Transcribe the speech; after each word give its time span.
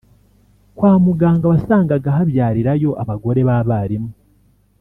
kwa 0.77 0.91
muganga 1.05 1.45
wasangaga 1.51 2.09
habyarirayo 2.17 2.89
abagore 3.01 3.39
b’abarimu 3.47 4.11